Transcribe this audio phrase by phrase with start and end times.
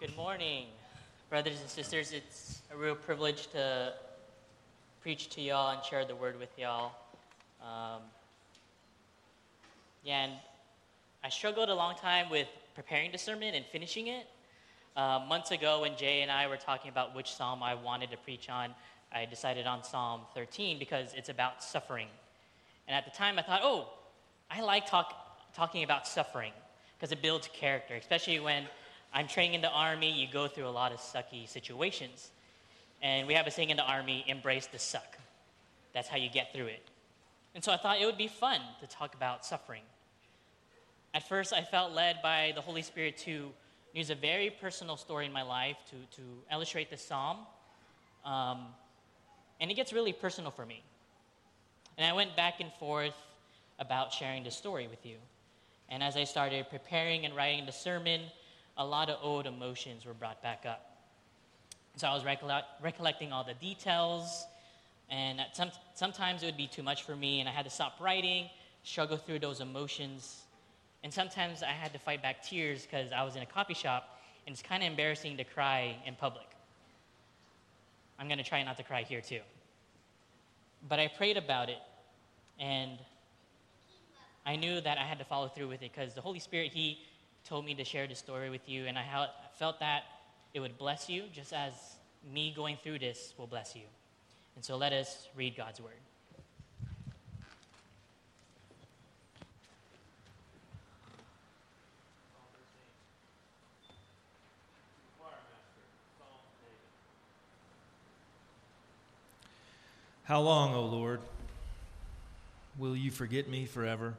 [0.00, 0.64] Good morning,
[1.28, 2.12] brothers and sisters.
[2.12, 3.92] It's a real privilege to
[5.02, 6.92] preach to y'all and share the word with y'all.
[7.60, 8.00] Um,
[10.02, 10.32] yeah, and
[11.22, 14.26] I struggled a long time with preparing the sermon and finishing it.
[14.96, 18.16] Uh, months ago, when Jay and I were talking about which psalm I wanted to
[18.16, 18.74] preach on,
[19.12, 22.08] I decided on Psalm 13 because it's about suffering.
[22.88, 23.90] And at the time, I thought, oh,
[24.50, 26.54] I like talk, talking about suffering
[26.96, 28.64] because it builds character, especially when
[29.12, 32.30] I'm training in the army, you go through a lot of sucky situations.
[33.02, 35.18] And we have a saying in the army embrace the suck.
[35.94, 36.82] That's how you get through it.
[37.54, 39.82] And so I thought it would be fun to talk about suffering.
[41.12, 43.50] At first, I felt led by the Holy Spirit to
[43.92, 47.38] use a very personal story in my life to, to illustrate the psalm.
[48.24, 48.66] Um,
[49.60, 50.82] and it gets really personal for me.
[51.98, 53.16] And I went back and forth
[53.80, 55.16] about sharing the story with you.
[55.88, 58.20] And as I started preparing and writing the sermon,
[58.80, 60.96] a lot of old emotions were brought back up.
[61.96, 64.46] So I was recollecting all the details,
[65.10, 68.00] and some, sometimes it would be too much for me, and I had to stop
[68.00, 68.48] writing,
[68.82, 70.44] struggle through those emotions.
[71.04, 74.18] And sometimes I had to fight back tears because I was in a coffee shop,
[74.46, 76.46] and it's kind of embarrassing to cry in public.
[78.18, 79.40] I'm going to try not to cry here too.
[80.88, 81.82] But I prayed about it,
[82.58, 82.92] and
[84.46, 87.00] I knew that I had to follow through with it because the Holy Spirit, He
[87.44, 90.04] told me to share this story with you, and I felt that
[90.54, 91.72] it would bless you just as
[92.32, 93.82] me going through this will bless you.
[94.56, 95.92] And so let us read God's word.
[110.24, 111.20] How long, O Lord,
[112.78, 114.14] will you forget me forever?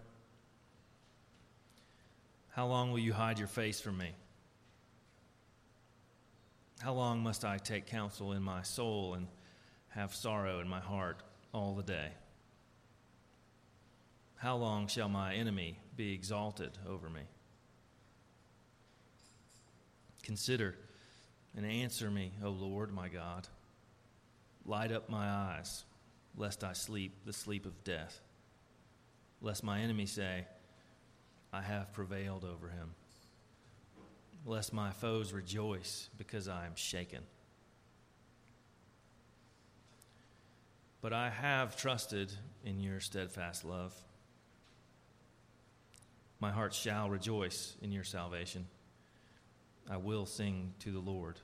[2.51, 4.11] How long will you hide your face from me?
[6.81, 9.27] How long must I take counsel in my soul and
[9.89, 11.21] have sorrow in my heart
[11.53, 12.09] all the day?
[14.35, 17.21] How long shall my enemy be exalted over me?
[20.23, 20.75] Consider
[21.55, 23.47] and answer me, O Lord my God.
[24.65, 25.83] Light up my eyes,
[26.35, 28.19] lest I sleep the sleep of death,
[29.41, 30.45] lest my enemy say,
[31.53, 32.93] I have prevailed over him.
[34.45, 37.21] Lest my foes rejoice because I am shaken.
[41.01, 42.31] But I have trusted
[42.63, 43.93] in your steadfast love.
[46.39, 48.65] My heart shall rejoice in your salvation.
[49.89, 51.39] I will sing to the Lord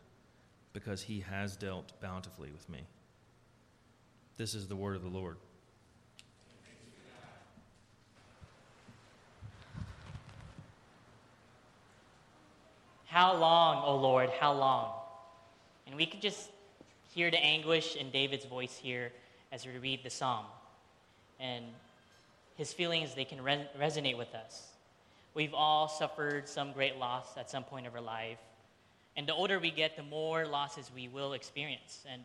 [0.74, 2.88] because he has dealt bountifully with me.
[4.38, 5.38] This is the word of the Lord.
[13.08, 14.92] How long, O Lord, how long?
[15.86, 16.50] And we can just
[17.14, 19.14] hear the anguish in David's voice here
[19.52, 20.46] as we read the psalm.
[21.40, 21.64] And
[22.58, 24.68] his feelings, they can re- resonate with us.
[25.34, 28.40] We've all suffered some great loss at some point of our life.
[29.16, 32.06] And the older we get, the more losses we will experience.
[32.12, 32.22] And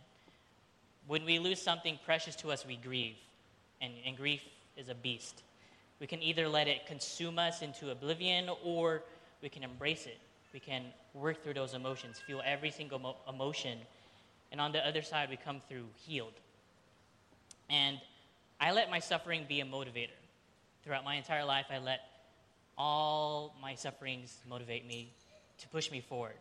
[1.06, 3.16] when we lose something precious to us, we grieve.
[3.81, 4.43] And, and grief
[4.76, 5.43] is a beast.
[6.00, 9.04] We can either let it consume us into oblivion or
[9.41, 10.19] we can embrace it
[10.52, 13.78] we can work through those emotions, feel every single mo- emotion,
[14.50, 16.34] and on the other side, we come through healed.
[17.70, 17.98] And
[18.60, 20.10] I let my suffering be a motivator.
[20.84, 22.00] Throughout my entire life, I let
[22.76, 25.10] all my sufferings motivate me
[25.58, 26.36] to push me forward.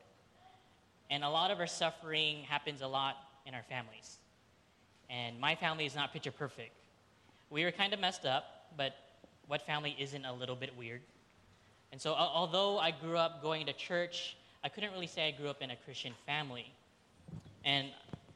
[1.09, 4.17] And a lot of our suffering happens a lot in our families.
[5.09, 6.71] And my family is not picture perfect.
[7.49, 8.43] We were kind of messed up,
[8.77, 8.95] but
[9.47, 11.01] what family isn't a little bit weird?
[11.91, 15.49] And so, although I grew up going to church, I couldn't really say I grew
[15.49, 16.71] up in a Christian family.
[17.65, 17.87] And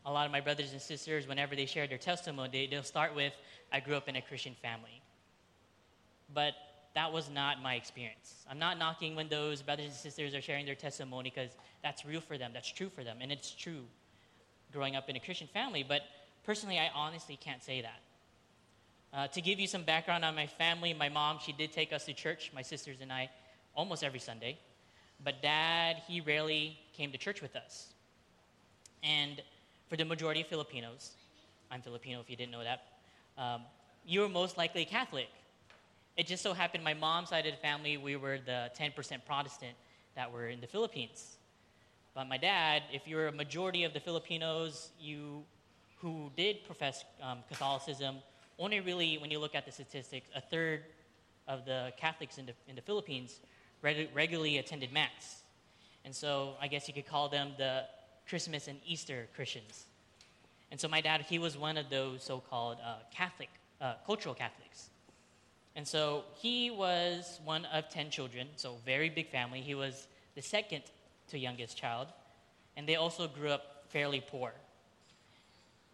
[0.06, 3.16] a lot of my brothers and sisters, whenever they share their testimony, they, they'll start
[3.16, 3.34] with,
[3.72, 5.02] I grew up in a Christian family.
[6.34, 6.54] But
[6.96, 8.46] that was not my experience.
[8.50, 11.52] I'm not knocking when those brothers and sisters are sharing their testimony because
[11.84, 13.84] that's real for them, that's true for them, and it's true
[14.72, 15.84] growing up in a Christian family.
[15.88, 16.02] But
[16.44, 18.00] personally, I honestly can't say that.
[19.14, 22.06] Uh, to give you some background on my family, my mom, she did take us
[22.06, 23.30] to church, my sisters and I,
[23.76, 24.58] almost every Sunday.
[25.24, 27.94] But dad, he rarely came to church with us.
[29.04, 29.42] And
[29.90, 31.12] for the majority of Filipinos,
[31.72, 32.84] I'm Filipino if you didn't know that,
[33.38, 33.62] um,
[34.06, 35.28] you were most likely Catholic.
[36.18, 38.94] It just so happened my mom's side of the family, we were the 10%
[39.26, 39.74] Protestant
[40.16, 41.38] that were in the Philippines.
[42.14, 45.44] But my dad, if you're a majority of the Filipinos you,
[45.98, 48.18] who did profess um, Catholicism,
[48.58, 50.84] only really, when you look at the statistics, a third
[51.48, 53.42] of the Catholics in the, in the Philippines
[54.14, 55.44] regularly attended Mass.
[56.04, 57.84] And so I guess you could call them the
[58.28, 59.86] Christmas and Easter Christians.
[60.72, 63.50] And so my dad, he was one of those so called uh, Catholic,
[63.80, 64.90] uh, cultural Catholics.
[65.76, 69.62] And so he was one of 10 children, so very big family.
[69.62, 70.84] He was the second
[71.30, 72.08] to youngest child.
[72.78, 74.54] And they also grew up fairly poor.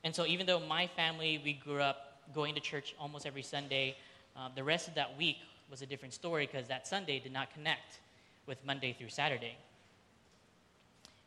[0.04, 3.96] And so even though my family, we grew up going to church almost every Sunday,
[4.36, 5.38] uh, the rest of that week
[5.72, 8.00] was a different story because that Sunday did not connect
[8.46, 9.56] with Monday through Saturday.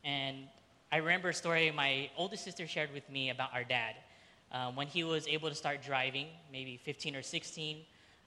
[0.05, 0.37] And
[0.93, 3.95] I remember a story my oldest sister shared with me about our dad.
[4.53, 7.79] Uh, when he was able to start driving, maybe 15 or 16,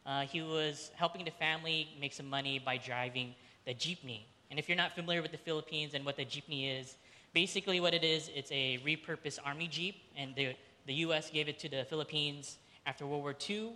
[0.07, 3.35] uh, he was helping the family make some money by driving
[3.67, 4.21] the jeepney.
[4.49, 6.95] And if you're not familiar with the Philippines and what the jeepney is,
[7.31, 10.55] basically what it is, it's a repurposed army jeep, and the,
[10.87, 11.29] the U.S.
[11.29, 13.73] gave it to the Philippines after World War II,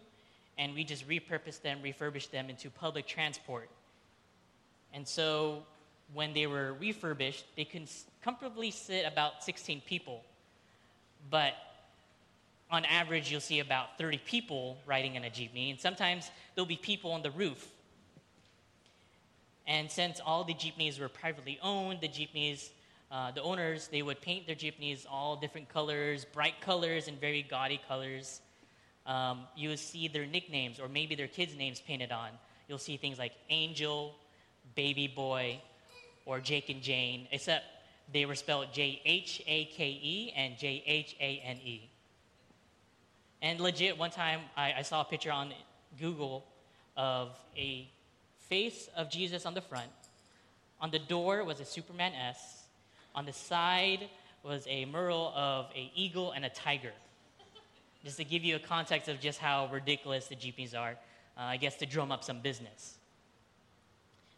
[0.62, 3.68] and we just repurposed them, refurbished them into public transport.
[4.94, 5.64] And so
[6.14, 7.90] when they were refurbished, they could
[8.24, 10.24] comfortably sit about 16 people.
[11.32, 11.54] But
[12.70, 16.78] on average, you'll see about 30 people riding in a jeepney, and sometimes there'll be
[16.78, 17.68] people on the roof.
[19.66, 22.70] And since all the jeepneys were privately owned, the jeepneys,
[23.12, 27.42] uh, the owners, they would paint their jeepneys all different colors, bright colors, and very
[27.42, 28.42] gaudy colors.
[29.06, 32.30] Um, you will see their nicknames or maybe their kids' names painted on.
[32.68, 34.16] You'll see things like Angel,
[34.76, 35.60] Baby Boy,
[36.26, 37.66] or Jake and Jane, except
[38.14, 41.90] they were spelled J H A K E and J H A N E.
[43.42, 45.52] And legit, one time I, I saw a picture on
[46.00, 46.46] Google
[46.96, 47.90] of a
[48.50, 49.90] face of Jesus on the front.
[50.80, 52.66] On the door was a Superman S.
[53.16, 54.10] On the side
[54.44, 56.94] was a mural of a eagle and a tiger.
[58.04, 60.92] Just to give you a context of just how ridiculous the jeepneys are,
[61.38, 62.98] uh, I guess to drum up some business.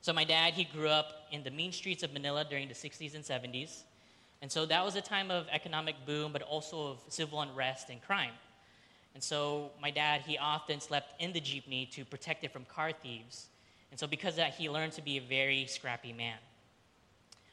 [0.01, 3.15] So my dad, he grew up in the mean streets of Manila during the 60s
[3.15, 3.83] and 70s.
[4.41, 8.01] And so that was a time of economic boom, but also of civil unrest and
[8.01, 8.33] crime.
[9.13, 12.91] And so my dad, he often slept in the jeepney to protect it from car
[12.91, 13.47] thieves.
[13.91, 16.37] And so because of that, he learned to be a very scrappy man.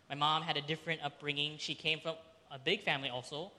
[0.09, 1.57] My mom had a different upbringing.
[1.59, 2.17] She came from
[2.51, 3.53] a big family also,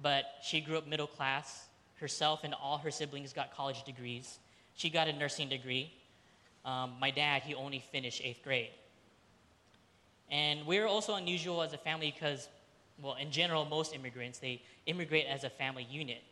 [0.00, 1.66] but she grew up middle class.
[2.00, 4.38] Herself and all her siblings got college degrees.
[4.74, 5.92] She got a nursing degree.
[6.64, 8.70] Um, my dad, he only finished eighth grade.
[10.30, 12.48] And we're also unusual as a family because,
[13.02, 16.22] well, in general, most immigrants, they immigrate as a family unit.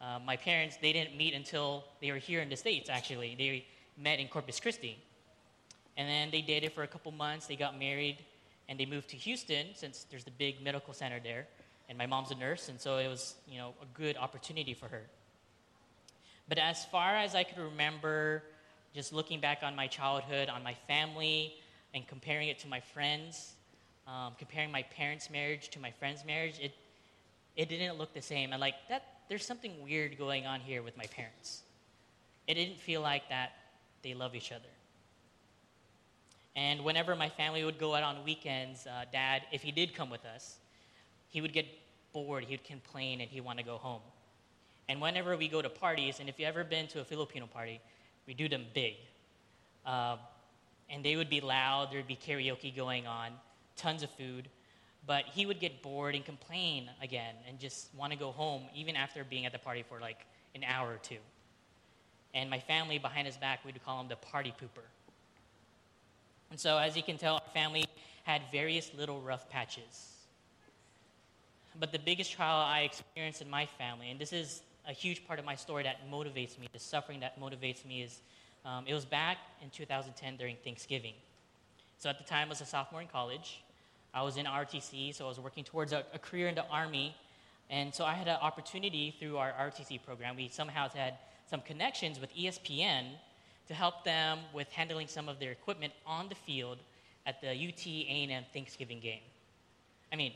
[0.00, 3.34] Uh, my parents, they didn't meet until they were here in the States, actually.
[3.36, 3.64] They
[3.96, 4.98] met in Corpus Christi.
[5.96, 8.18] And then they dated for a couple months, they got married,
[8.68, 11.46] and they moved to Houston since there's the big medical center there.
[11.88, 14.88] And my mom's a nurse, and so it was, you know, a good opportunity for
[14.88, 15.02] her.
[16.48, 18.42] But as far as I could remember,
[18.94, 21.54] just looking back on my childhood, on my family,
[21.92, 23.54] and comparing it to my friends,
[24.06, 26.72] um, comparing my parents' marriage to my friend's marriage, it,
[27.56, 28.52] it didn't look the same.
[28.52, 31.62] And like that, there's something weird going on here with my parents.
[32.46, 33.52] It didn't feel like that
[34.02, 34.62] they love each other.
[36.56, 40.10] And whenever my family would go out on weekends, uh, dad, if he did come
[40.10, 40.56] with us,
[41.34, 41.66] he would get
[42.12, 44.00] bored, he would complain, and he'd want to go home.
[44.88, 47.80] And whenever we go to parties, and if you've ever been to a Filipino party,
[48.24, 48.94] we do them big.
[49.84, 50.16] Uh,
[50.88, 53.32] and they would be loud, there'd be karaoke going on,
[53.76, 54.48] tons of food.
[55.08, 58.94] But he would get bored and complain again and just want to go home, even
[58.94, 60.20] after being at the party for like
[60.54, 61.18] an hour or two.
[62.32, 64.86] And my family behind his back, we'd call him the party pooper.
[66.52, 67.86] And so, as you can tell, our family
[68.22, 70.13] had various little rough patches.
[71.78, 75.38] But the biggest trial I experienced in my family, and this is a huge part
[75.38, 78.20] of my story that motivates me, the suffering that motivates me is
[78.64, 81.14] um, it was back in 2010 during Thanksgiving.
[81.98, 83.62] So at the time, I was a sophomore in college.
[84.12, 87.16] I was in ROTC, so I was working towards a, a career in the Army.
[87.70, 90.36] And so I had an opportunity through our ROTC program.
[90.36, 91.14] We somehow had
[91.50, 93.04] some connections with ESPN
[93.68, 96.78] to help them with handling some of their equipment on the field
[97.26, 99.22] at the UT A&M Thanksgiving game.
[100.12, 100.32] I mean,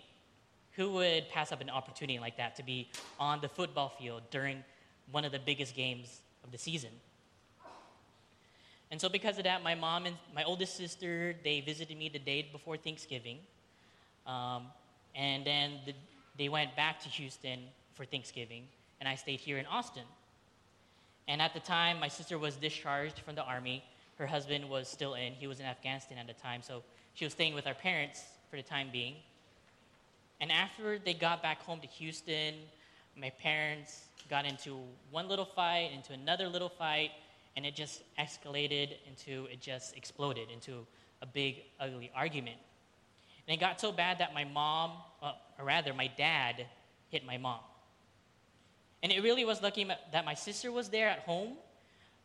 [0.79, 4.63] who would pass up an opportunity like that to be on the football field during
[5.11, 6.91] one of the biggest games of the season?
[8.93, 12.21] And so, because of that, my mom and my oldest sister they visited me the
[12.21, 13.39] day before Thanksgiving,
[14.25, 14.67] um,
[15.17, 15.95] and then the,
[16.39, 17.59] they went back to Houston
[17.95, 18.63] for Thanksgiving,
[19.01, 20.05] and I stayed here in Austin.
[21.27, 23.85] And at the time, my sister was discharged from the army.
[24.17, 27.33] Her husband was still in; he was in Afghanistan at the time, so she was
[27.33, 29.17] staying with our parents for the time being.
[30.41, 32.55] And after they got back home to Houston,
[33.17, 34.79] my parents got into
[35.11, 37.11] one little fight, into another little fight,
[37.57, 40.87] and it just escalated into, it just exploded into
[41.23, 42.57] a big, ugly argument.
[43.47, 44.93] And it got so bad that my mom,
[45.23, 46.67] uh, or rather, my dad
[47.11, 47.61] hit my mom.
[49.03, 51.55] And it really was lucky that my sister was there at home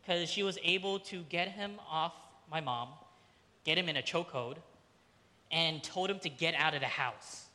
[0.00, 2.12] because she was able to get him off
[2.50, 2.88] my mom,
[3.64, 4.56] get him in a chokehold,
[5.50, 7.46] and told him to get out of the house.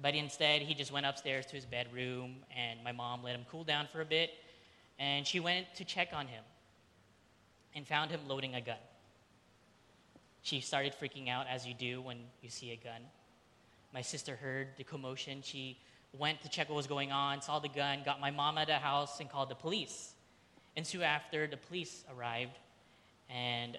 [0.00, 3.64] But instead, he just went upstairs to his bedroom, and my mom let him cool
[3.64, 4.30] down for a bit,
[4.98, 6.44] and she went to check on him
[7.74, 8.76] and found him loading a gun.
[10.42, 13.00] She started freaking out, as you do when you see a gun.
[13.92, 15.40] My sister heard the commotion.
[15.42, 15.78] She
[16.12, 18.68] went to check what was going on, saw the gun, got my mom out of
[18.68, 20.12] the house, and called the police.
[20.76, 22.58] And soon after, the police arrived,
[23.30, 23.78] and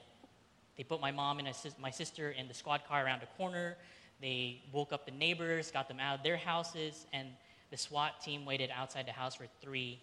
[0.78, 1.48] they put my mom and
[1.80, 3.78] my sister in the squad car around a corner.
[4.22, 7.28] They woke up the neighbors, got them out of their houses, and
[7.70, 10.00] the SWAT team waited outside the house for three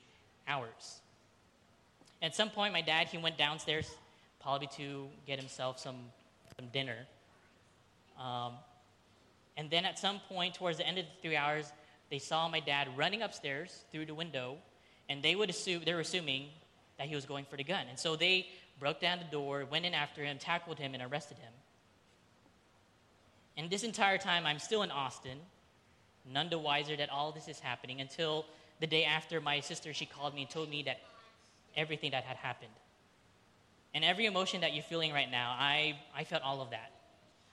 [0.47, 1.01] hours.
[2.23, 3.91] At some point, my dad he went downstairs,
[4.41, 5.97] probably to get himself some,
[6.57, 7.07] some dinner.
[8.19, 8.53] Um,
[9.57, 11.73] and then at some point, towards the end of the three hours,
[12.11, 14.57] they saw my dad running upstairs through the window,
[15.09, 16.49] and they would assume they were assuming
[16.99, 17.87] that he was going for the gun.
[17.89, 18.47] And so they
[18.79, 21.53] broke down the door, went in after him, tackled him, and arrested him.
[23.57, 25.39] And this entire time, I'm still in Austin,
[26.31, 28.47] none the wiser that all this is happening until
[28.81, 31.01] the day after my sister she called me and told me that
[31.77, 32.73] everything that had happened.
[33.95, 36.91] And every emotion that you're feeling right now, I, I felt all of that.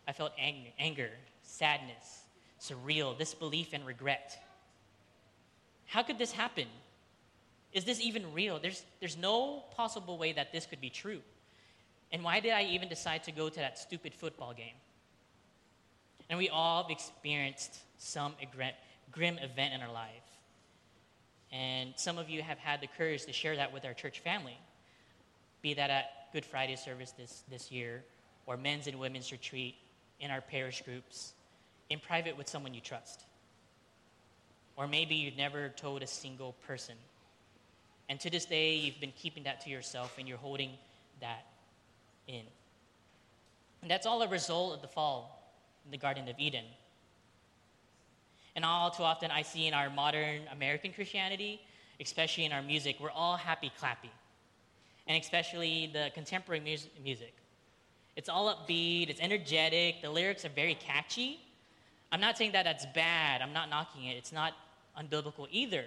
[0.07, 1.11] I felt ang- anger,
[1.43, 2.23] sadness,
[2.59, 4.41] surreal, disbelief, and regret.
[5.85, 6.65] How could this happen?
[7.73, 8.59] Is this even real?
[8.59, 11.21] There's, there's no possible way that this could be true.
[12.11, 14.73] And why did I even decide to go to that stupid football game?
[16.31, 18.33] And we all have experienced some
[19.11, 20.09] grim event in our life.
[21.51, 24.57] And some of you have had the courage to share that with our church family,
[25.61, 28.03] be that at Good Friday service this, this year,
[28.47, 29.75] or men's and women's retreat
[30.19, 31.33] in our parish groups,
[31.91, 33.25] in private with someone you trust.
[34.75, 36.95] Or maybe you've never told a single person
[38.11, 40.71] and to this day, you've been keeping that to yourself and you're holding
[41.21, 41.45] that
[42.27, 42.41] in.
[43.81, 45.40] And that's all a result of the fall
[45.85, 46.65] in the Garden of Eden.
[48.55, 51.61] And all too often, I see in our modern American Christianity,
[51.99, 54.11] especially in our music, we're all happy clappy.
[55.07, 57.33] And especially the contemporary mu- music.
[58.15, 61.39] It's all upbeat, it's energetic, the lyrics are very catchy.
[62.11, 64.53] I'm not saying that that's bad, I'm not knocking it, it's not
[64.99, 65.85] unbiblical either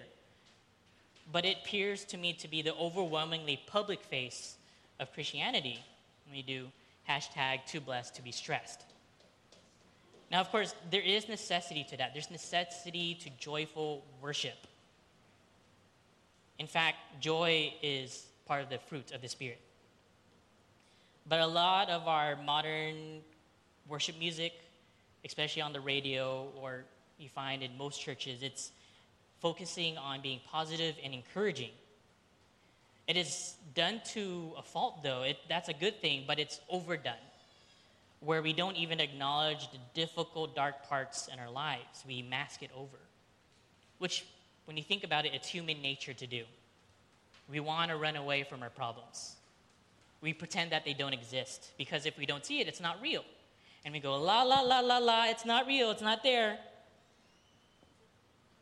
[1.33, 4.57] but it appears to me to be the overwhelmingly public face
[5.01, 5.83] of Christianity.
[6.31, 6.69] We do
[7.09, 8.83] hashtag too blessed to be stressed.
[10.31, 12.13] Now, of course, there is necessity to that.
[12.13, 14.67] There's necessity to joyful worship.
[16.59, 19.61] In fact, joy is part of the fruit of the Spirit.
[21.27, 23.23] But a lot of our modern
[23.89, 24.53] worship music,
[25.25, 26.85] especially on the radio or
[27.19, 28.73] you find in most churches, it's
[29.41, 31.71] focusing on being positive and encouraging.
[33.07, 35.23] It is done to a fault, though.
[35.23, 37.13] It, that's a good thing, but it's overdone,
[38.25, 42.05] where we don't even acknowledge the difficult, dark parts in our lives.
[42.07, 42.99] We mask it over,
[43.99, 44.25] which,
[44.65, 46.45] when you think about it, it's human nature to do.
[47.51, 49.37] We want to run away from our problems.
[50.23, 53.25] We pretend that they don't exist because if we don't see it, it's not real.
[53.85, 56.59] And we go, la, la, la, la, la, it's not real, it's not there.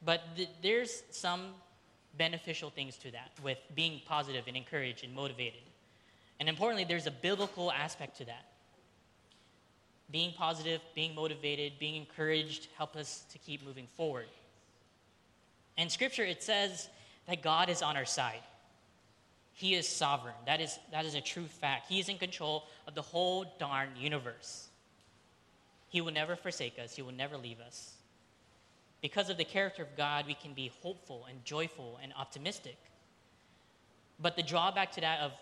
[0.04, 1.54] But th- there's some
[2.18, 5.62] beneficial things to that with being positive and encouraged and motivated.
[6.40, 8.46] And importantly, there's a biblical aspect to that.
[10.12, 14.26] Being positive, being motivated, being encouraged help us to keep moving forward.
[15.78, 16.88] In Scripture, it says
[17.26, 18.42] that God is on our side.
[19.54, 20.34] He is sovereign.
[20.46, 21.88] That is, that is a true fact.
[21.88, 24.68] He is in control of the whole darn universe.
[25.88, 27.94] He will never forsake us, He will never leave us.
[29.00, 32.76] Because of the character of God, we can be hopeful and joyful and optimistic.
[34.20, 35.32] But the drawback to that of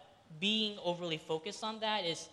[0.40, 2.28] being overly focused on that is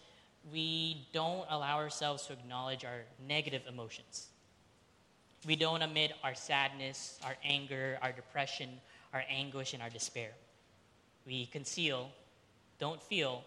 [0.52, 4.28] we don't allow ourselves to acknowledge our negative emotions.
[5.46, 8.70] We don't admit our sadness, our anger, our depression,
[9.14, 10.32] our anguish, and our despair.
[11.26, 12.10] We conceal,
[12.80, 13.44] don't feel,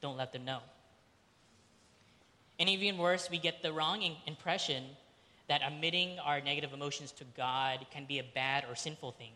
[0.00, 0.60] don't let them know.
[2.58, 4.84] And even worse, we get the wrong impression
[5.48, 9.32] that admitting our negative emotions to God can be a bad or sinful thing.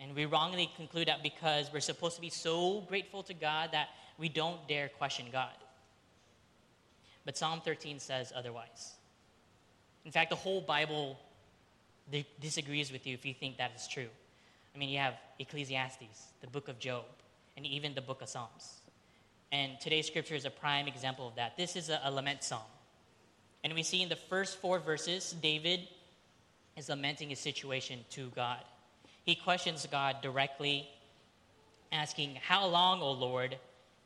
[0.00, 3.88] And we wrongly conclude that because we're supposed to be so grateful to God that
[4.18, 5.52] we don't dare question God.
[7.24, 8.92] But Psalm 13 says otherwise.
[10.04, 11.18] In fact, the whole Bible
[12.40, 14.08] disagrees with you if you think that is true.
[14.74, 17.04] I mean, you have Ecclesiastes, the book of Job,
[17.56, 18.80] and even the book of Psalms.
[19.52, 21.56] And today's scripture is a prime example of that.
[21.56, 22.62] This is a, a lament psalm.
[23.62, 25.80] And we see in the first four verses, David
[26.76, 28.58] is lamenting his situation to God.
[29.24, 30.88] He questions God directly,
[31.92, 33.56] asking, How long, O Lord?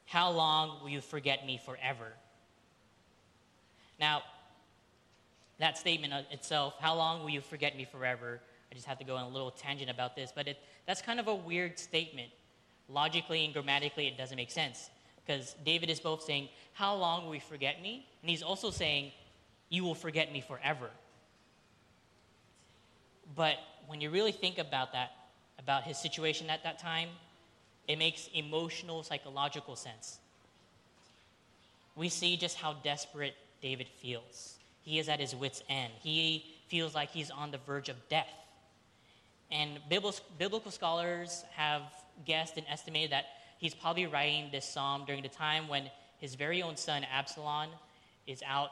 [0.09, 2.15] How long will you forget me forever?
[4.01, 4.23] Now,
[5.59, 8.41] that statement itself, how long will you forget me forever?
[8.73, 11.21] I just have to go on a little tangent about this, but it, that's kind
[11.21, 12.31] of a weird statement.
[12.89, 14.89] Logically and grammatically, it doesn't make sense
[15.27, 18.07] because David is both saying, How long will you forget me?
[18.23, 19.13] And he's also saying,
[19.69, 20.89] You will forget me forever.
[23.37, 25.11] But when you really think about that,
[25.59, 27.11] about his situation at that time,
[27.89, 30.19] it makes emotional, psychological sense.
[31.97, 34.55] We see just how desperate David feels.
[34.83, 35.93] He is at his wits' end.
[36.01, 38.29] He feels like he's on the verge of death.
[39.51, 41.83] And biblical scholars have
[42.27, 43.25] guessed and estimated that
[43.59, 47.71] he's probably writing this psalm during the time when his very own son, Absalom,
[48.27, 48.71] is out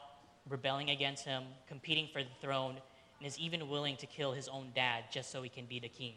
[0.49, 2.77] rebelling against him, competing for the throne,
[3.19, 5.89] and is even willing to kill his own dad just so he can be the
[5.89, 6.15] king.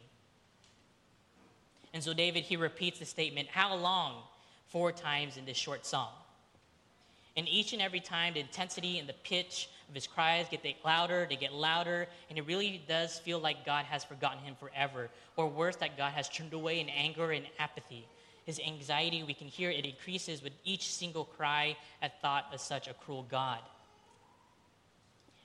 [1.94, 4.24] And so David, he repeats the statement, How long?
[4.70, 6.14] four times in this short psalm.
[7.36, 11.26] And each and every time, the intensity and the pitch of his cries get louder,
[11.30, 15.10] they get louder, and it really does feel like God has forgotten him forever.
[15.36, 18.06] Or worse, that God has turned away in anger and apathy.
[18.46, 22.88] His anxiety, we can hear it increases with each single cry at thought of such
[22.88, 23.60] a cruel God.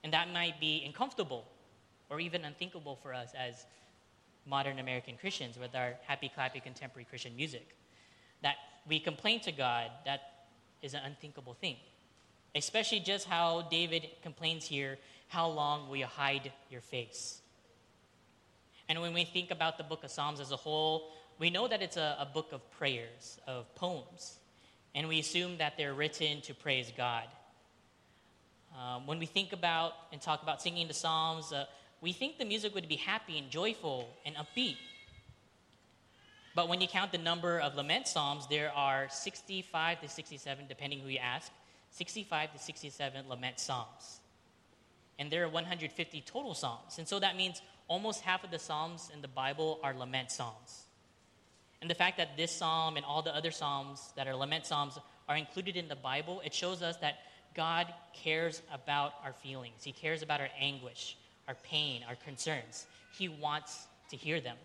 [0.02, 1.44] And that might be uncomfortable
[2.10, 3.66] or even unthinkable for us as
[4.46, 7.76] modern American Christians with our happy, clappy, contemporary Christian music.
[8.42, 8.56] That
[8.88, 10.20] we complain to God, that
[10.82, 11.76] is an unthinkable thing.
[12.54, 14.98] Especially just how David complains here
[15.28, 17.40] how long will you hide your face?
[18.88, 21.82] And when we think about the book of Psalms as a whole, we know that
[21.82, 24.38] it's a, a book of prayers, of poems.
[24.94, 27.24] And we assume that they're written to praise God.
[28.78, 31.64] Um, when we think about and talk about singing the Psalms, uh,
[32.00, 34.76] we think the music would be happy and joyful and upbeat.
[36.54, 41.00] But when you count the number of lament Psalms, there are 65 to 67, depending
[41.00, 41.50] who you ask,
[41.90, 44.20] 65 to 67 lament Psalms.
[45.18, 46.98] And there are 150 total Psalms.
[46.98, 50.84] And so that means almost half of the Psalms in the Bible are lament Psalms.
[51.80, 54.98] And the fact that this Psalm and all the other Psalms that are lament Psalms
[55.28, 57.18] are included in the Bible, it shows us that
[57.54, 59.84] God cares about our feelings.
[59.84, 61.16] He cares about our anguish,
[61.48, 62.86] our pain, our concerns.
[63.12, 64.56] He wants to hear them.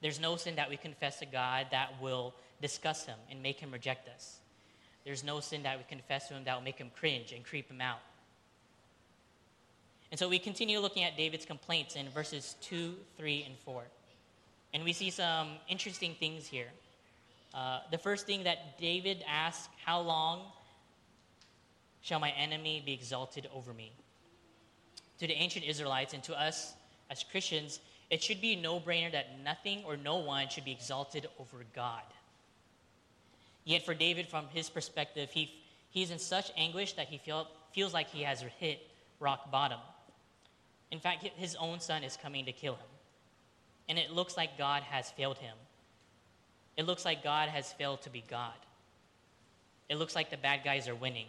[0.00, 3.70] There's no sin that we confess to God that will disgust him and make him
[3.70, 4.38] reject us.
[5.04, 7.70] There's no sin that we confess to him that will make him cringe and creep
[7.70, 8.00] him out.
[10.10, 13.82] And so we continue looking at David's complaints in verses 2, 3, and 4.
[14.72, 16.68] And we see some interesting things here.
[17.52, 20.42] Uh, the first thing that David asks, How long
[22.00, 23.92] shall my enemy be exalted over me?
[25.18, 26.74] To the ancient Israelites and to us
[27.10, 30.72] as Christians, it should be a no brainer that nothing or no one should be
[30.72, 32.02] exalted over God.
[33.64, 35.52] Yet, for David, from his perspective, he,
[35.90, 38.86] he's in such anguish that he feel, feels like he has hit
[39.20, 39.78] rock bottom.
[40.90, 42.86] In fact, his own son is coming to kill him.
[43.88, 45.56] And it looks like God has failed him.
[46.76, 48.52] It looks like God has failed to be God.
[49.88, 51.26] It looks like the bad guys are winning.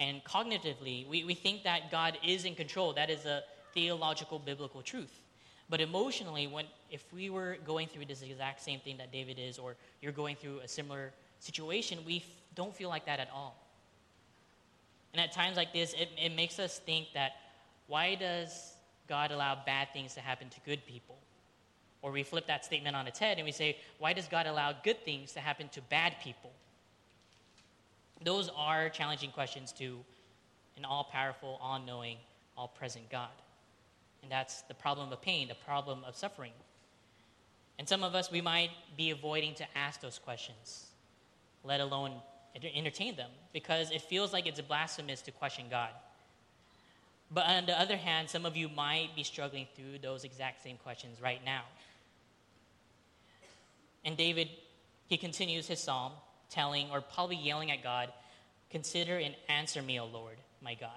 [0.00, 2.94] And cognitively, we, we think that God is in control.
[2.94, 3.42] That is a
[3.74, 5.20] theological biblical truth.
[5.68, 9.58] But emotionally, when, if we were going through this exact same thing that David is,
[9.58, 12.22] or you're going through a similar situation, we f-
[12.54, 13.56] don't feel like that at all.
[15.12, 17.32] And at times like this, it, it makes us think that
[17.86, 18.72] why does
[19.06, 21.18] God allow bad things to happen to good people?
[22.02, 24.72] Or we flip that statement on its head and we say, why does God allow
[24.72, 26.50] good things to happen to bad people?
[28.22, 29.98] Those are challenging questions to
[30.76, 32.16] an all powerful, all knowing,
[32.56, 33.30] all present God.
[34.22, 36.52] And that's the problem of pain, the problem of suffering.
[37.78, 40.86] And some of us, we might be avoiding to ask those questions,
[41.64, 42.12] let alone
[42.74, 45.90] entertain them, because it feels like it's blasphemous to question God.
[47.30, 50.76] But on the other hand, some of you might be struggling through those exact same
[50.78, 51.62] questions right now.
[54.04, 54.48] And David,
[55.06, 56.12] he continues his psalm
[56.50, 58.10] telling or probably yelling at God,
[58.70, 60.90] Consider and answer me, O Lord, my God.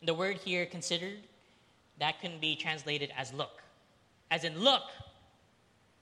[0.00, 1.18] And the word here, considered,
[1.98, 3.62] that can be translated as look.
[4.30, 4.82] As in, look,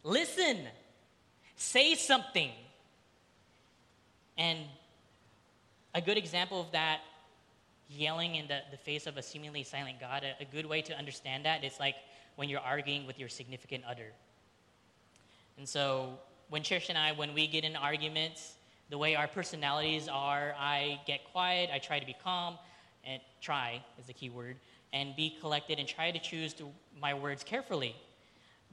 [0.03, 0.57] listen,
[1.57, 2.51] say something.
[4.39, 4.61] And
[5.95, 7.01] a good example of that,
[7.91, 10.97] yelling in the, the face of a seemingly silent God, a, a good way to
[10.97, 11.97] understand that is like
[12.37, 14.13] when you're arguing with your significant other.
[15.59, 16.19] And so
[16.51, 18.55] when Church and I, when we get in arguments,
[18.91, 22.59] the way our personalities are, I get quiet, I try to be calm,
[23.05, 24.57] and try is the key word,
[24.93, 26.69] and be collected and try to choose to,
[27.01, 27.95] my words carefully.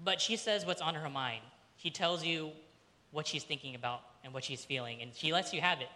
[0.04, 1.44] But she says what's on her mind.
[1.78, 2.52] She tells you
[3.12, 5.90] what she's thinking about and what she's feeling, and she lets you have it.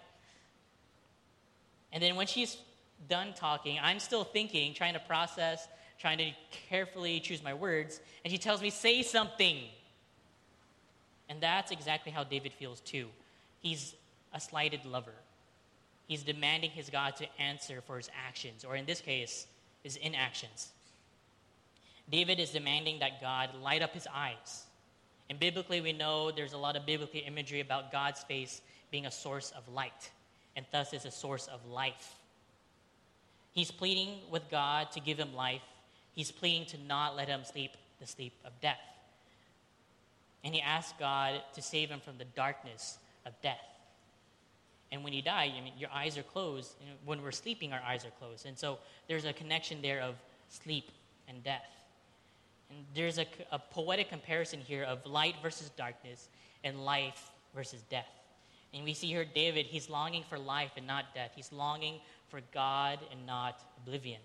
[1.91, 2.57] And then when she's
[3.09, 5.67] done talking, I'm still thinking, trying to process,
[5.99, 6.31] trying to
[6.69, 9.57] carefully choose my words, and she tells me, Say something.
[11.31, 13.07] And that's exactly how David feels too.
[13.61, 13.95] He's
[14.33, 15.13] a slighted lover.
[16.05, 19.47] He's demanding his God to answer for his actions, or in this case,
[19.81, 20.73] his inactions.
[22.11, 24.65] David is demanding that God light up his eyes.
[25.29, 28.59] And biblically, we know there's a lot of biblical imagery about God's face
[28.91, 30.11] being a source of light,
[30.57, 32.15] and thus is a source of life.
[33.53, 35.61] He's pleading with God to give him life.
[36.13, 38.90] He's pleading to not let him sleep the sleep of death.
[40.43, 43.60] And he asked God to save him from the darkness of death.
[44.91, 46.73] And when you die, I mean, your eyes are closed.
[46.82, 48.45] And when we're sleeping, our eyes are closed.
[48.45, 50.15] And so there's a connection there of
[50.49, 50.91] sleep
[51.27, 51.69] and death.
[52.69, 56.27] And there's a, a poetic comparison here of light versus darkness
[56.63, 58.08] and life versus death.
[58.73, 61.32] And we see here David, he's longing for life and not death.
[61.36, 61.99] He's longing
[62.30, 64.21] for God and not oblivion.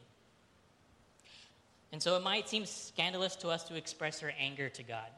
[1.92, 5.08] And so it might seem scandalous to us to express our anger to God,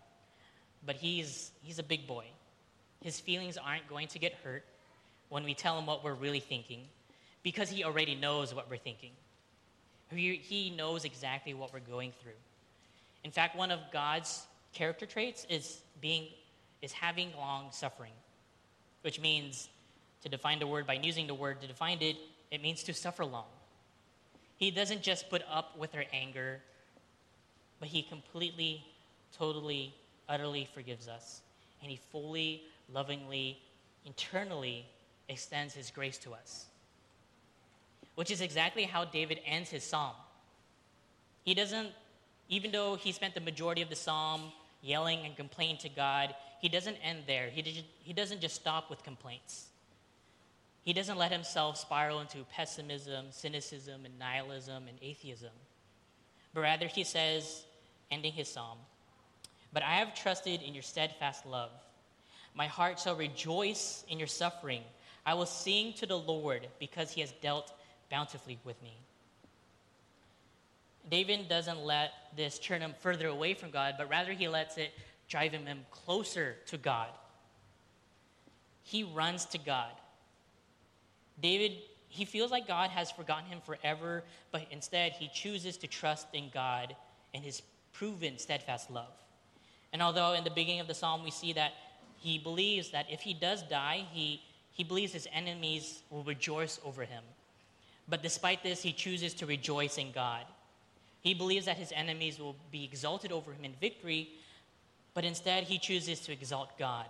[0.85, 2.25] but he's, he's a big boy.
[3.03, 4.65] His feelings aren't going to get hurt
[5.29, 6.81] when we tell him what we're really thinking
[7.43, 9.13] because he already knows what we're thinking.
[10.11, 12.33] He, he knows exactly what we're going through.
[13.25, 16.29] In fact, one of God's character traits is being
[16.81, 18.13] is having long suffering,
[19.03, 19.69] which means
[20.23, 22.17] to define the word by using the word to define it,
[22.51, 23.47] it means to suffer long.
[24.57, 26.61] He doesn't just put up with our anger,
[27.81, 28.85] but he completely,
[29.37, 29.95] totally,
[30.29, 31.41] utterly forgives us.
[31.83, 32.63] And he fully,
[32.93, 33.59] lovingly,
[34.05, 34.87] internally
[35.29, 36.67] extends his grace to us.
[38.15, 40.15] Which is exactly how David ends his psalm.
[41.45, 41.91] He doesn't,
[42.49, 46.69] even though he spent the majority of the psalm yelling and complaining to God, he
[46.69, 47.49] doesn't end there.
[47.49, 49.67] He, he doesn't just stop with complaints.
[50.85, 55.51] He doesn't let himself spiral into pessimism, cynicism, and nihilism and atheism.
[56.55, 57.65] But rather, he says,
[58.11, 58.79] ending his psalm,
[59.73, 61.71] But I have trusted in your steadfast love.
[62.55, 64.83] My heart shall rejoice in your suffering
[65.29, 67.75] I will sing to the Lord because he has dealt
[68.11, 68.97] bountifully with me.
[71.11, 74.91] David doesn't let this turn him further away from God, but rather he lets it
[75.29, 77.09] drive him closer to God.
[78.85, 79.93] He runs to God.
[81.43, 81.73] David,
[82.09, 86.49] he feels like God has forgotten him forever, but instead he chooses to trust in
[86.55, 86.97] God
[87.35, 87.61] and his
[87.93, 89.13] proven steadfast love.
[89.93, 91.73] And although in the beginning of the psalm we see that
[92.17, 94.43] he believes that if he does die, he
[94.79, 97.25] he believes his enemies will rejoice over him.
[98.09, 100.45] But despite this, he chooses to rejoice in God.
[101.21, 104.29] He believes that his enemies will be exalted over him in victory,
[105.15, 107.07] but instead he chooses to exalt God.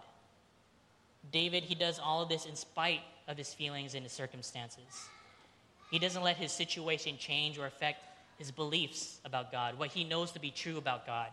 [1.30, 5.08] David, he does all of this in spite of his feelings and his circumstances.
[5.90, 8.02] He doesn't let his situation change or affect
[8.38, 11.28] his beliefs about God, what he knows to be true about God.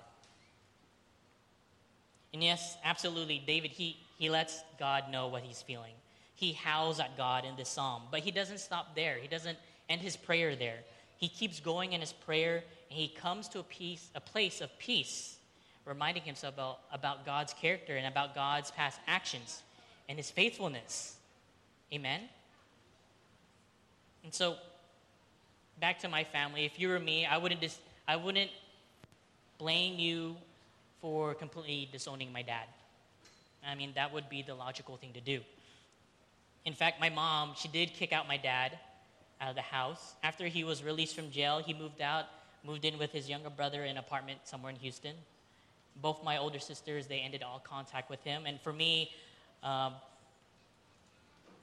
[2.36, 5.94] And yes, absolutely, David, he, he lets God know what he's feeling
[6.36, 8.04] he howls at God in this psalm.
[8.12, 9.18] But he doesn't stop there.
[9.22, 9.58] He doesn't
[9.90, 10.80] end his prayer there.
[11.18, 14.78] He keeps going in his prayer and he comes to a peace, a place of
[14.78, 15.38] peace,
[15.86, 19.64] reminding himself about, about God's character and about God's past actions
[20.10, 21.16] and his faithfulness.
[21.94, 22.22] Amen.
[24.26, 24.58] And so
[25.80, 28.52] back to my family, if you were me, I wouldn't dis- I wouldn't
[29.58, 30.36] blame you
[31.02, 32.66] for completely disowning my dad.
[33.68, 35.42] I mean, that would be the logical thing to do.
[36.66, 38.78] In fact, my mom, she did kick out my dad
[39.42, 40.14] out of the house.
[40.24, 42.26] After he was released from jail, he moved out,
[42.64, 45.16] moved in with his younger brother in an apartment somewhere in Houston.
[46.02, 48.44] Both my older sisters, they ended all contact with him.
[48.46, 49.12] And for me,
[49.64, 49.94] um,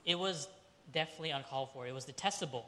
[0.04, 0.48] it was
[0.92, 1.86] definitely uncalled for.
[1.86, 2.66] It was detestable.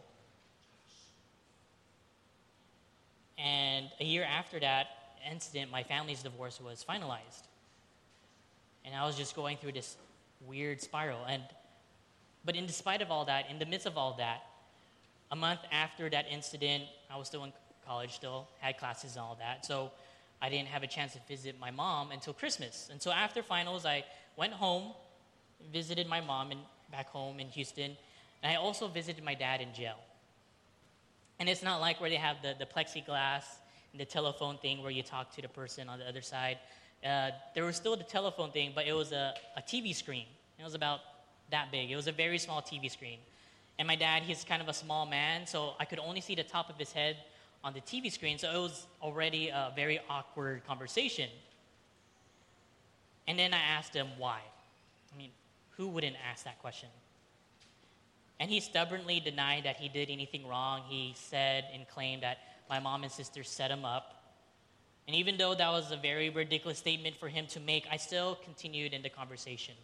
[3.39, 4.87] And a year after that
[5.31, 7.49] incident, my family's divorce was finalized.
[8.85, 9.97] And I was just going through this
[10.47, 11.25] weird spiral.
[11.29, 11.43] And
[12.45, 14.43] but in despite of all that, in the midst of all that,
[15.31, 17.53] a month after that incident, I was still in
[17.87, 19.65] college, still had classes and all that.
[19.65, 19.91] So
[20.43, 22.89] I didn't have a chance to visit my mom until Christmas.
[22.91, 24.05] And so after finals, I
[24.37, 24.93] went home,
[25.73, 26.59] visited my mom in,
[26.91, 27.97] back home in Houston,
[28.43, 29.97] and I also visited my dad in jail.
[31.39, 33.45] And it's not like where they have the, the plexiglass
[33.97, 36.59] the telephone thing where you talk to the person on the other side.
[37.05, 40.27] Uh, there was still the telephone thing, but it was a, a TV screen.
[40.59, 41.01] It was about
[41.51, 41.91] that big.
[41.91, 43.19] It was a very small TV screen.
[43.79, 46.45] And my dad, he's kind of a small man, so I could only see the
[46.45, 47.17] top of his head
[47.63, 51.29] on the TV screen, so it was already a very awkward conversation.
[53.27, 54.41] And then I asked him why.
[55.13, 55.31] I mean,
[55.77, 56.89] who wouldn't ask that question?
[58.41, 60.83] And he stubbornly denied that he did anything wrong.
[60.89, 64.23] He said and claimed that my mom and sister set him up.
[65.07, 68.37] And even though that was a very ridiculous statement for him to make, I still
[68.45, 69.75] continued in the conversation.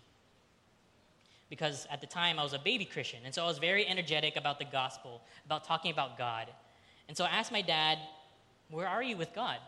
[1.50, 4.36] Because at the time I was a baby Christian, and so I was very energetic
[4.36, 6.46] about the gospel, about talking about God.
[7.08, 7.98] And so I asked my dad,
[8.70, 9.58] Where are you with God?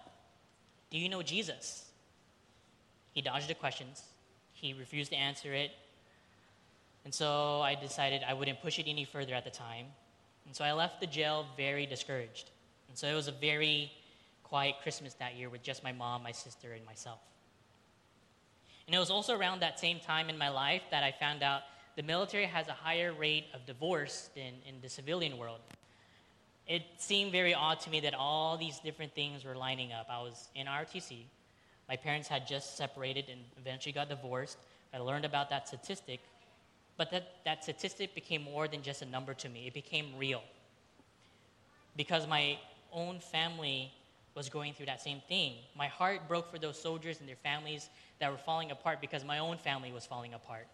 [0.91, 1.85] Do you know Jesus?
[3.13, 4.03] He dodged the questions,
[4.53, 5.73] he refused to answer it.
[7.05, 9.87] And so I decided I wouldn't push it any further at the time.
[10.47, 12.51] And so I left the jail very discouraged.
[12.89, 13.91] And so it was a very
[14.43, 17.19] quiet Christmas that year with just my mom, my sister, and myself.
[18.87, 21.63] And it was also around that same time in my life that I found out
[21.97, 25.61] the military has a higher rate of divorce than in the civilian world.
[26.67, 30.07] It seemed very odd to me that all these different things were lining up.
[30.11, 31.25] I was in ROTC.
[31.89, 34.59] My parents had just separated and eventually got divorced.
[34.95, 36.21] I learned about that statistic.
[37.03, 40.41] But that, that statistic became more than just a number to me, it became real.
[41.97, 42.61] Because my
[42.93, 43.93] own family
[44.37, 45.55] was going through that same thing.
[45.77, 49.41] My heart broke for those soldiers and their families that were falling apart because my
[49.41, 50.69] own family was falling apart.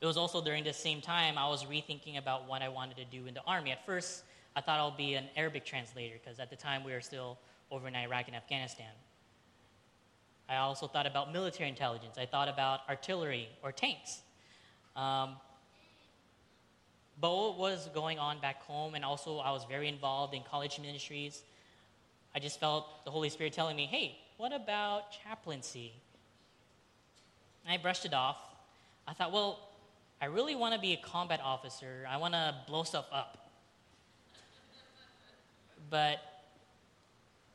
[0.00, 3.04] It was also during the same time I was rethinking about what I wanted to
[3.06, 3.72] do in the army.
[3.72, 4.22] At first,
[4.54, 7.36] I thought I'll be an Arabic translator because at the time we were still
[7.72, 8.92] over in Iraq and Afghanistan.
[10.50, 12.16] I also thought about military intelligence.
[12.18, 14.20] I thought about artillery or tanks.
[14.96, 15.36] Um,
[17.20, 20.80] but what was going on back home, and also I was very involved in college
[20.80, 21.42] ministries,
[22.34, 25.92] I just felt the Holy Spirit telling me, hey, what about chaplaincy?
[27.64, 28.38] And I brushed it off.
[29.06, 29.68] I thought, well,
[30.20, 32.06] I really want to be a combat officer.
[32.08, 33.50] I want to blow stuff up.
[35.88, 36.18] But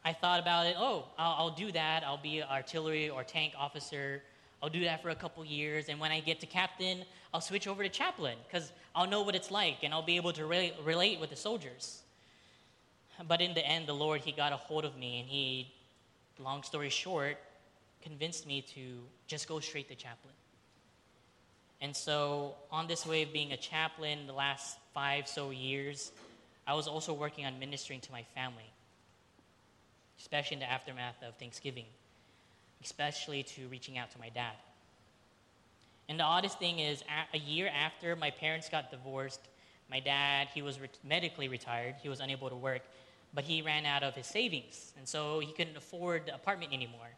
[0.05, 0.75] I thought about it.
[0.77, 2.03] Oh, I'll, I'll, do that.
[2.05, 4.21] I'll be an artillery or tank officer.
[4.61, 5.89] I'll do that for a couple years.
[5.89, 9.33] And when I get to captain, I'll switch over to chaplain because I'll know what
[9.33, 12.03] it's like and I'll be able to re- relate with the soldiers.
[13.27, 15.73] But in the end, the Lord, He got a hold of me and He,
[16.37, 17.37] long story short,
[18.03, 20.33] convinced me to just go straight to chaplain.
[21.81, 26.11] And so, on this way of being a chaplain, the last five so years,
[26.67, 28.63] I was also working on ministering to my family,
[30.19, 31.85] especially in the aftermath of Thanksgiving,
[32.83, 34.53] especially to reaching out to my dad.
[36.07, 39.41] And the oddest thing is, a year after my parents got divorced,
[39.89, 41.95] my dad, he was re- medically retired.
[42.01, 42.81] He was unable to work,
[43.33, 44.93] but he ran out of his savings.
[44.97, 47.09] And so he couldn't afford the apartment anymore.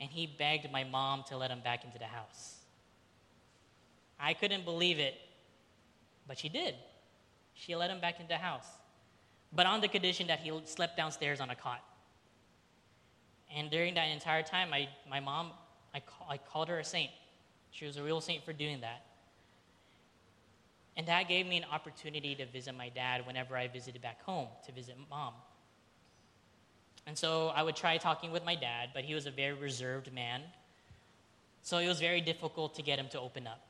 [0.00, 2.56] And he begged my mom to let him back into the house.
[4.18, 5.14] I couldn't believe it,
[6.26, 6.74] but she did.
[7.54, 8.66] She let him back into the house,
[9.52, 11.82] but on the condition that he slept downstairs on a cot.
[13.54, 15.52] And during that entire time, I, my mom,
[15.94, 17.10] I, call, I called her a saint.
[17.70, 19.04] She was a real saint for doing that.
[20.96, 24.48] And that gave me an opportunity to visit my dad whenever I visited back home
[24.66, 25.32] to visit mom.
[27.06, 30.12] And so I would try talking with my dad, but he was a very reserved
[30.12, 30.42] man.
[31.62, 33.60] So it was very difficult to get him to open up.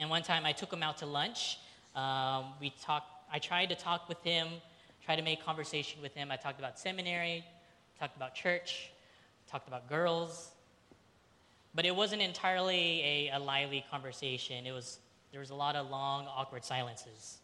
[0.00, 1.58] And one time I took him out to lunch.
[1.94, 4.48] Um, we talked, I tried to talk with him,
[5.04, 6.30] try to make conversation with him.
[6.30, 7.44] I talked about seminary,
[7.98, 8.90] talked about church,
[9.50, 10.50] talked about girls.
[11.74, 14.66] But it wasn't entirely a, a lively conversation.
[14.66, 14.98] It was,
[15.32, 17.38] there was a lot of long, awkward silences.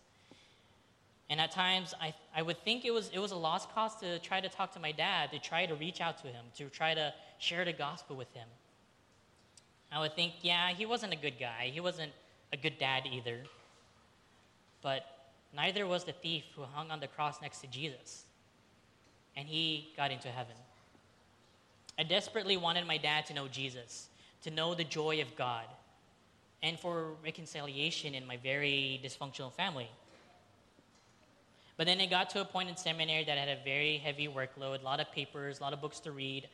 [1.28, 4.18] And at times, I, I would think it was, it was a lost cause to
[4.18, 6.94] try to talk to my dad, to try to reach out to him, to try
[6.94, 8.48] to share the gospel with him.
[9.92, 11.70] I would think, yeah, he wasn't a good guy.
[11.72, 12.12] He wasn't
[12.52, 13.38] a good dad either.
[14.82, 15.04] But
[15.54, 18.24] neither was the thief who hung on the cross next to Jesus.
[19.36, 20.54] And he got into heaven.
[21.98, 24.08] I desperately wanted my dad to know Jesus,
[24.42, 25.64] to know the joy of God,
[26.62, 29.88] and for reconciliation in my very dysfunctional family.
[31.76, 34.28] But then it got to a point in seminary that I had a very heavy
[34.28, 36.46] workload, a lot of papers, a lot of books to read,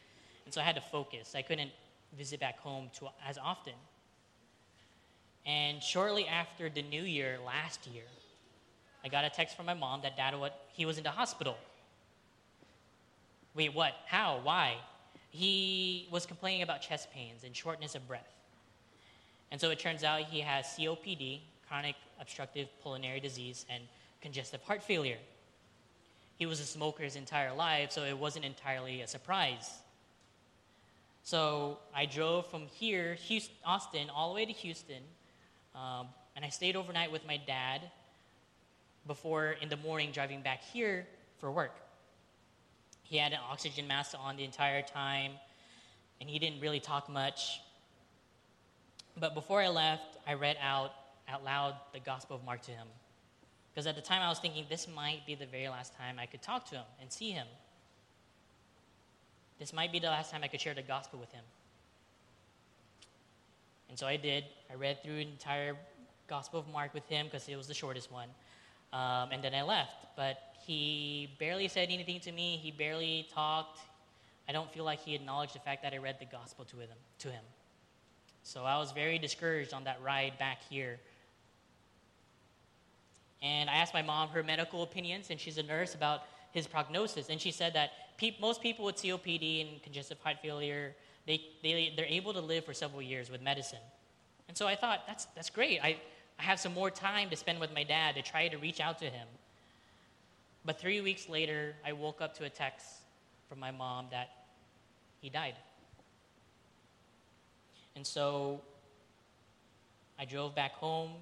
[0.44, 1.34] and so I had to focus.
[1.34, 1.70] I couldn't
[2.16, 2.90] visit back home
[3.28, 3.72] as often.
[5.44, 8.04] And shortly after the new year last year,
[9.04, 11.56] I got a text from my mom that dad what he was in the hospital.
[13.56, 13.94] Wait, what?
[14.06, 14.40] How?
[14.42, 14.76] Why?
[15.30, 18.28] He was complaining about chest pains and shortness of breath.
[19.50, 23.82] And so it turns out he has COPD, chronic obstructive pulmonary disease, and
[24.20, 25.18] congestive heart failure.
[26.36, 29.72] He was a smoker his entire life, so it wasn't entirely a surprise.
[31.22, 35.02] So I drove from here, Houston, Austin, all the way to Houston,
[35.74, 37.80] um, and I stayed overnight with my dad
[39.06, 41.06] before in the morning driving back here
[41.38, 41.72] for work.
[43.08, 45.32] He had an oxygen mask on the entire time,
[46.20, 47.60] and he didn't really talk much.
[49.16, 50.92] But before I left, I read out
[51.28, 52.86] out loud the Gospel of Mark to him.
[53.72, 56.26] Because at the time I was thinking this might be the very last time I
[56.26, 57.46] could talk to him and see him.
[59.58, 61.42] This might be the last time I could share the gospel with him.
[63.88, 64.44] And so I did.
[64.70, 65.76] I read through the entire
[66.28, 68.28] Gospel of Mark with him because it was the shortest one.
[68.92, 70.06] Um, and then I left.
[70.16, 72.58] But he barely said anything to me.
[72.60, 73.78] He barely talked.
[74.48, 76.88] I don't feel like he acknowledged the fact that I read the gospel to him.
[77.20, 77.44] To him.
[78.42, 80.98] So I was very discouraged on that ride back here.
[83.42, 87.28] And I asked my mom her medical opinions, and she's a nurse, about his prognosis.
[87.28, 91.92] And she said that pe- most people with COPD and congestive heart failure, they, they,
[91.96, 93.78] they're able to live for several years with medicine.
[94.48, 95.78] And so I thought, that's, that's great.
[95.80, 95.96] I,
[96.40, 98.98] I have some more time to spend with my dad to try to reach out
[98.98, 99.28] to him.
[100.66, 102.86] But three weeks later, I woke up to a text
[103.48, 104.30] from my mom that
[105.20, 105.54] he died.
[107.94, 108.60] And so
[110.18, 111.12] I drove back home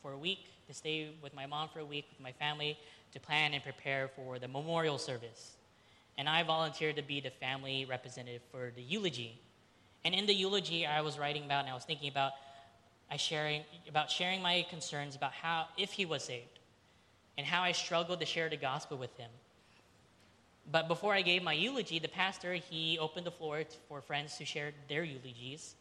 [0.00, 2.78] for a week to stay with my mom for a week with my family
[3.12, 5.52] to plan and prepare for the memorial service.
[6.16, 9.38] And I volunteered to be the family representative for the eulogy.
[10.06, 12.32] And in the eulogy, I was writing about and I was thinking about
[13.10, 16.53] I sharing about sharing my concerns about how if he was saved
[17.36, 19.30] and how I struggled to share the gospel with him.
[20.70, 24.44] But before I gave my eulogy, the pastor he opened the floor for friends to
[24.44, 25.74] share their eulogies.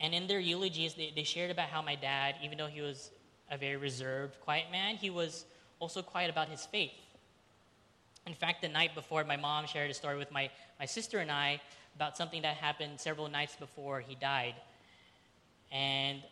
[0.00, 3.10] And in their eulogies, they, they shared about how my dad, even though he was
[3.50, 5.44] a very reserved, quiet man, he was
[5.80, 6.92] also quiet about his faith.
[8.26, 11.30] In fact, the night before, my mom shared a story with my, my sister and
[11.30, 11.60] I
[11.94, 14.54] about something that happened several nights before he died.
[15.72, 16.22] And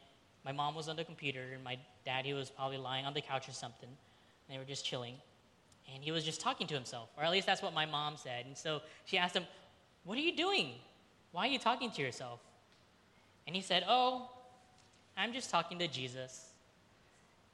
[0.45, 3.21] my mom was on the computer, and my dad, he was probably lying on the
[3.21, 3.89] couch or something.
[3.89, 5.15] And they were just chilling.
[5.93, 8.47] And he was just talking to himself, or at least that's what my mom said.
[8.47, 9.45] And so she asked him,
[10.05, 10.73] What are you doing?
[11.33, 12.41] Why are you talking to yourself?
[13.47, 14.31] And he said, Oh,
[15.17, 16.51] I'm just talking to Jesus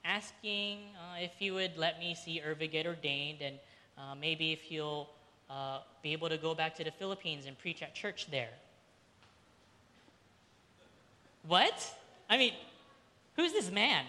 [0.05, 3.57] asking uh, if he would let me see Irva get ordained and
[3.99, 5.11] uh, maybe if he'll
[5.51, 8.49] uh, be able to go back to the Philippines and preach at church there.
[11.47, 11.95] What?
[12.29, 12.53] I mean,
[13.37, 14.05] who's this man?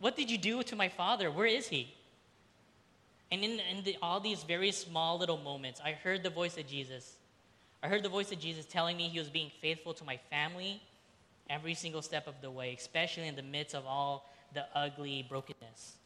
[0.00, 1.30] What did you do to my father?
[1.30, 1.94] Where is he?
[3.30, 6.66] And in, in the, all these very small little moments, I heard the voice of
[6.66, 7.16] Jesus.
[7.82, 10.80] I heard the voice of Jesus telling me he was being faithful to my family
[11.50, 15.96] every single step of the way, especially in the midst of all the ugly brokenness.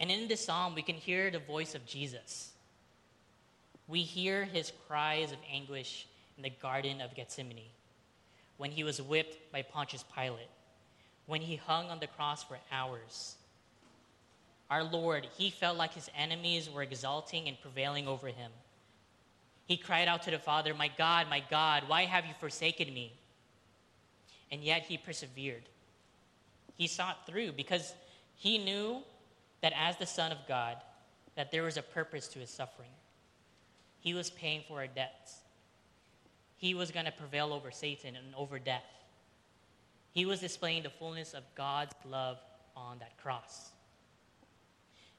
[0.00, 2.50] And in this psalm, we can hear the voice of Jesus.
[3.86, 7.70] We hear his cries of anguish in the Garden of Gethsemane
[8.56, 10.48] when he was whipped by Pontius Pilate,
[11.26, 13.36] when he hung on the cross for hours.
[14.70, 18.50] Our Lord, he felt like his enemies were exalting and prevailing over him.
[19.66, 23.12] He cried out to the Father, My God, my God, why have you forsaken me?
[24.50, 25.62] And yet he persevered.
[26.76, 27.94] He it through because
[28.34, 29.02] he knew
[29.60, 30.76] that as the Son of God,
[31.36, 32.90] that there was a purpose to his suffering.
[34.00, 35.36] He was paying for our debts.
[36.56, 38.82] He was going to prevail over Satan and over death.
[40.12, 42.38] He was displaying the fullness of God's love
[42.76, 43.70] on that cross.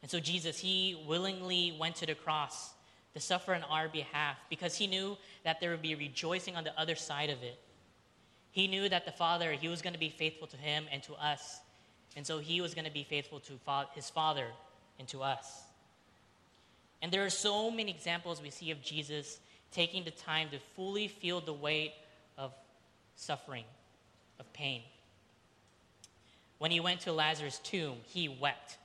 [0.01, 2.73] And so Jesus, he willingly went to the cross
[3.13, 6.77] to suffer on our behalf because he knew that there would be rejoicing on the
[6.79, 7.59] other side of it.
[8.51, 11.13] He knew that the Father, he was going to be faithful to him and to
[11.13, 11.59] us.
[12.15, 13.53] And so he was going to be faithful to
[13.95, 14.47] his Father
[14.99, 15.63] and to us.
[17.01, 19.39] And there are so many examples we see of Jesus
[19.71, 21.93] taking the time to fully feel the weight
[22.37, 22.53] of
[23.15, 23.65] suffering,
[24.39, 24.81] of pain.
[26.59, 28.77] When he went to Lazarus' tomb, he wept.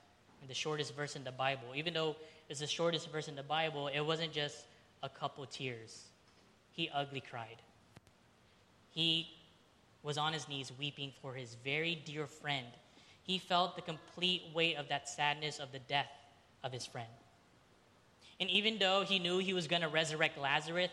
[0.42, 1.74] In the shortest verse in the Bible.
[1.74, 2.14] Even though
[2.48, 4.64] it's the shortest verse in the Bible, it wasn't just
[5.02, 6.04] a couple tears.
[6.72, 7.56] He ugly cried.
[8.90, 9.28] He
[10.02, 12.66] was on his knees weeping for his very dear friend.
[13.24, 16.10] He felt the complete weight of that sadness of the death
[16.62, 17.08] of his friend.
[18.40, 20.90] And even though he knew he was going to resurrect Lazarus,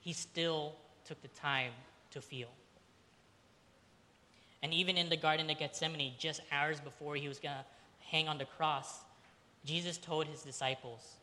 [0.00, 1.72] he still took the time
[2.12, 2.48] to feel.
[4.62, 7.64] And even in the Garden of Gethsemane, just hours before he was going to
[8.10, 9.00] hang on the cross,
[9.64, 11.16] Jesus told his disciples,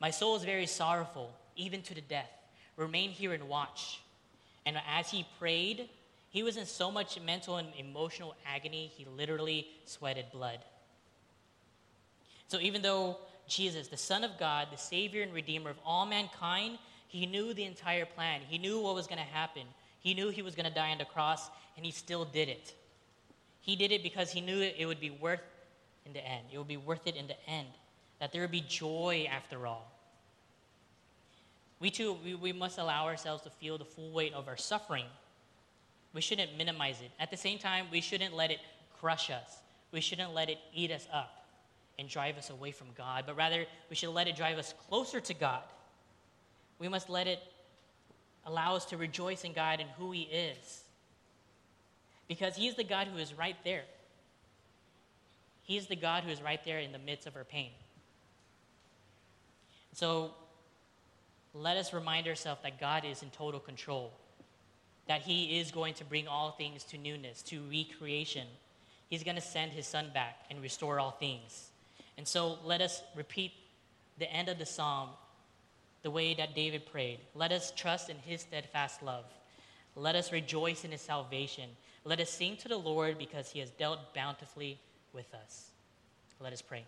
[0.00, 2.30] My soul is very sorrowful, even to the death.
[2.76, 4.00] Remain here and watch.
[4.64, 5.88] And as he prayed,
[6.30, 10.58] he was in so much mental and emotional agony, he literally sweated blood.
[12.48, 13.18] So even though
[13.48, 16.78] Jesus, the Son of God, the Savior and Redeemer of all mankind,
[17.08, 18.40] He knew the entire plan.
[18.48, 19.62] He knew what was going to happen.
[20.06, 22.74] He knew he was going to die on the cross, and he still did it.
[23.58, 25.40] He did it because he knew it would be worth
[26.04, 26.44] in the end.
[26.52, 27.66] It would be worth it in the end.
[28.20, 29.90] That there would be joy after all.
[31.80, 35.06] We too, we, we must allow ourselves to feel the full weight of our suffering.
[36.12, 37.10] We shouldn't minimize it.
[37.18, 38.60] At the same time, we shouldn't let it
[39.00, 39.58] crush us.
[39.90, 41.46] We shouldn't let it eat us up
[41.98, 45.18] and drive us away from God, but rather we should let it drive us closer
[45.18, 45.64] to God.
[46.78, 47.40] We must let it
[48.46, 50.82] allow us to rejoice in God and who He is.
[52.28, 53.84] Because He's the God who is right there.
[55.62, 57.70] He's the God who is right there in the midst of our pain.
[59.92, 60.30] So
[61.54, 64.12] let us remind ourselves that God is in total control,
[65.08, 68.46] that He is going to bring all things to newness, to recreation.
[69.10, 71.70] He's going to send His Son back and restore all things.
[72.16, 73.52] And so let us repeat
[74.18, 75.10] the end of the psalm
[76.06, 77.18] the way that David prayed.
[77.34, 79.24] Let us trust in His steadfast love.
[79.96, 81.68] Let us rejoice in His salvation.
[82.04, 84.78] Let us sing to the Lord because He has dealt bountifully
[85.12, 85.70] with us.
[86.38, 86.84] Let us pray.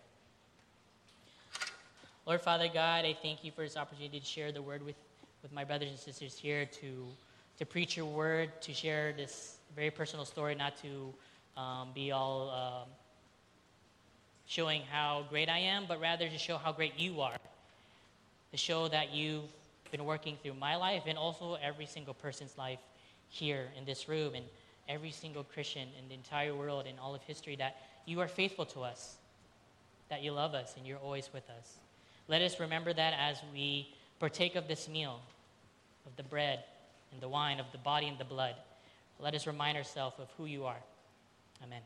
[2.25, 4.95] Lord Father God, I thank you for this opportunity to share the word with,
[5.43, 7.05] with my brothers and sisters here, to,
[7.57, 12.51] to preach your word, to share this very personal story, not to um, be all
[12.51, 12.89] um,
[14.47, 17.35] showing how great I am, but rather to show how great you are.
[18.51, 19.43] To show that you've
[19.91, 22.79] been working through my life and also every single person's life
[23.29, 24.45] here in this room and
[24.87, 28.65] every single Christian in the entire world and all of history that you are faithful
[28.65, 29.17] to us,
[30.09, 31.77] that you love us and you're always with us.
[32.27, 35.19] Let us remember that as we partake of this meal,
[36.05, 36.63] of the bread
[37.11, 38.55] and the wine, of the body and the blood.
[39.19, 40.77] Let us remind ourselves of who you are.
[41.63, 41.81] Amen.